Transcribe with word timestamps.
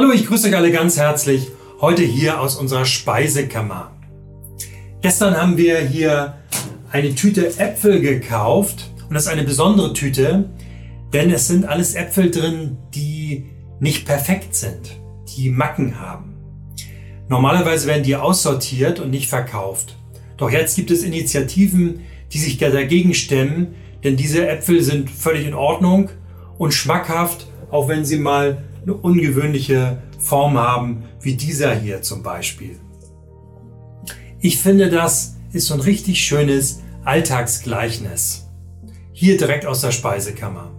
Hallo, 0.00 0.12
ich 0.12 0.28
grüße 0.28 0.46
euch 0.46 0.54
alle 0.54 0.70
ganz 0.70 0.96
herzlich. 0.96 1.48
Heute 1.80 2.04
hier 2.04 2.40
aus 2.40 2.54
unserer 2.54 2.84
Speisekammer. 2.84 3.90
Gestern 5.00 5.36
haben 5.36 5.56
wir 5.56 5.80
hier 5.80 6.36
eine 6.92 7.16
Tüte 7.16 7.48
Äpfel 7.58 8.00
gekauft 8.00 8.92
und 9.08 9.14
das 9.14 9.24
ist 9.24 9.28
eine 9.28 9.42
besondere 9.42 9.92
Tüte, 9.94 10.50
denn 11.12 11.32
es 11.32 11.48
sind 11.48 11.64
alles 11.64 11.96
Äpfel 11.96 12.30
drin, 12.30 12.76
die 12.94 13.46
nicht 13.80 14.06
perfekt 14.06 14.54
sind, 14.54 15.00
die 15.36 15.50
Macken 15.50 15.98
haben. 15.98 16.36
Normalerweise 17.28 17.88
werden 17.88 18.04
die 18.04 18.14
aussortiert 18.14 19.00
und 19.00 19.10
nicht 19.10 19.28
verkauft. 19.28 19.96
Doch 20.36 20.52
jetzt 20.52 20.76
gibt 20.76 20.92
es 20.92 21.02
Initiativen, 21.02 22.02
die 22.32 22.38
sich 22.38 22.56
dagegen 22.58 23.14
stemmen, 23.14 23.74
denn 24.04 24.16
diese 24.16 24.48
Äpfel 24.48 24.80
sind 24.80 25.10
völlig 25.10 25.44
in 25.44 25.54
Ordnung 25.54 26.10
und 26.56 26.72
schmackhaft, 26.72 27.48
auch 27.72 27.88
wenn 27.88 28.04
sie 28.04 28.18
mal 28.18 28.62
eine 28.88 28.96
ungewöhnliche 28.96 29.98
Form 30.18 30.56
haben, 30.56 31.04
wie 31.20 31.34
dieser 31.34 31.74
hier 31.74 32.00
zum 32.00 32.22
Beispiel. 32.22 32.80
Ich 34.40 34.58
finde, 34.58 34.88
das 34.88 35.36
ist 35.52 35.66
so 35.66 35.74
ein 35.74 35.80
richtig 35.80 36.20
schönes 36.20 36.80
Alltagsgleichnis. 37.04 38.48
Hier 39.12 39.36
direkt 39.36 39.66
aus 39.66 39.82
der 39.82 39.92
Speisekammer. 39.92 40.70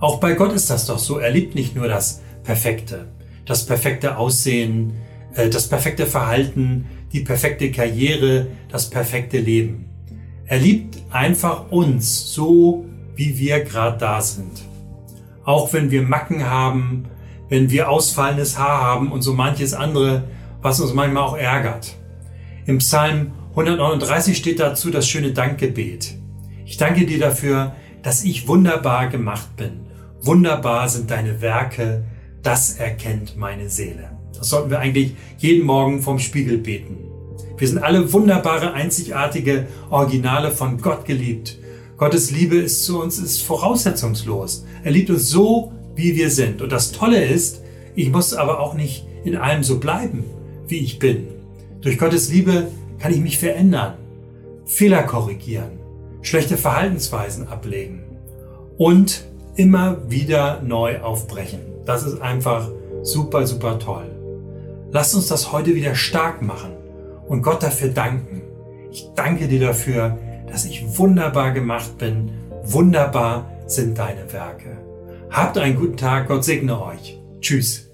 Auch 0.00 0.18
bei 0.18 0.32
Gott 0.32 0.52
ist 0.52 0.70
das 0.70 0.86
doch 0.86 0.98
so. 0.98 1.18
Er 1.18 1.30
liebt 1.30 1.54
nicht 1.54 1.74
nur 1.76 1.88
das 1.88 2.22
Perfekte, 2.42 3.08
das 3.44 3.66
perfekte 3.66 4.16
Aussehen, 4.16 4.94
äh, 5.34 5.50
das 5.50 5.68
perfekte 5.68 6.06
Verhalten, 6.06 6.86
die 7.12 7.20
perfekte 7.20 7.70
Karriere, 7.70 8.46
das 8.70 8.88
perfekte 8.88 9.38
Leben. 9.38 9.90
Er 10.46 10.58
liebt 10.58 10.98
einfach 11.10 11.70
uns 11.70 12.32
so, 12.32 12.86
wie 13.14 13.38
wir 13.38 13.64
gerade 13.64 13.98
da 13.98 14.22
sind. 14.22 14.62
Auch 15.44 15.72
wenn 15.72 15.90
wir 15.90 16.02
Macken 16.02 16.48
haben, 16.48 17.06
wenn 17.48 17.70
wir 17.70 17.88
ausfallendes 17.88 18.58
Haar 18.58 18.80
haben 18.80 19.12
und 19.12 19.22
so 19.22 19.32
manches 19.32 19.74
andere, 19.74 20.24
was 20.62 20.80
uns 20.80 20.92
manchmal 20.92 21.22
auch 21.22 21.36
ärgert. 21.36 21.94
Im 22.66 22.78
Psalm 22.78 23.32
139 23.50 24.36
steht 24.36 24.60
dazu 24.60 24.90
das 24.90 25.08
schöne 25.08 25.32
Dankgebet. 25.32 26.14
Ich 26.64 26.76
danke 26.76 27.06
dir 27.06 27.18
dafür, 27.18 27.74
dass 28.02 28.24
ich 28.24 28.48
wunderbar 28.48 29.08
gemacht 29.08 29.56
bin. 29.56 29.86
Wunderbar 30.20 30.88
sind 30.88 31.10
deine 31.10 31.40
Werke, 31.40 32.04
das 32.42 32.76
erkennt 32.78 33.36
meine 33.36 33.68
Seele. 33.70 34.10
Das 34.36 34.50
sollten 34.50 34.70
wir 34.70 34.80
eigentlich 34.80 35.14
jeden 35.38 35.64
Morgen 35.64 36.02
vom 36.02 36.18
Spiegel 36.18 36.58
beten. 36.58 36.98
Wir 37.56 37.68
sind 37.68 37.78
alle 37.78 38.12
wunderbare, 38.12 38.72
einzigartige 38.72 39.66
Originale 39.90 40.50
von 40.50 40.78
Gott 40.80 41.04
geliebt. 41.04 41.58
Gottes 41.96 42.30
Liebe 42.30 42.56
ist 42.56 42.84
zu 42.84 43.00
uns 43.00 43.18
ist 43.18 43.42
voraussetzungslos. 43.42 44.66
Er 44.84 44.90
liebt 44.90 45.08
uns 45.08 45.30
so, 45.30 45.72
wie 45.96 46.14
wir 46.14 46.30
sind. 46.30 46.62
Und 46.62 46.70
das 46.70 46.92
Tolle 46.92 47.24
ist, 47.24 47.62
ich 47.94 48.10
muss 48.10 48.34
aber 48.34 48.60
auch 48.60 48.74
nicht 48.74 49.06
in 49.24 49.36
allem 49.36 49.64
so 49.64 49.80
bleiben, 49.80 50.24
wie 50.68 50.78
ich 50.78 50.98
bin. 50.98 51.26
Durch 51.80 51.98
Gottes 51.98 52.30
Liebe 52.30 52.68
kann 52.98 53.12
ich 53.12 53.20
mich 53.20 53.38
verändern, 53.38 53.94
Fehler 54.64 55.02
korrigieren, 55.02 55.78
schlechte 56.22 56.56
Verhaltensweisen 56.56 57.48
ablegen 57.48 58.02
und 58.78 59.24
immer 59.56 60.10
wieder 60.10 60.62
neu 60.62 61.00
aufbrechen. 61.00 61.60
Das 61.84 62.04
ist 62.04 62.20
einfach 62.20 62.68
super, 63.02 63.46
super 63.46 63.78
toll. 63.78 64.10
Lasst 64.92 65.14
uns 65.14 65.28
das 65.28 65.52
heute 65.52 65.74
wieder 65.74 65.94
stark 65.94 66.42
machen 66.42 66.72
und 67.26 67.42
Gott 67.42 67.62
dafür 67.62 67.88
danken. 67.88 68.42
Ich 68.90 69.08
danke 69.14 69.48
dir 69.48 69.60
dafür, 69.60 70.18
dass 70.50 70.64
ich 70.64 70.98
wunderbar 70.98 71.52
gemacht 71.52 71.98
bin. 71.98 72.30
Wunderbar 72.64 73.50
sind 73.66 73.98
deine 73.98 74.32
Werke. 74.32 74.78
Habt 75.30 75.58
einen 75.58 75.76
guten 75.76 75.96
Tag. 75.96 76.28
Gott 76.28 76.44
segne 76.44 76.80
euch. 76.80 77.18
Tschüss. 77.40 77.85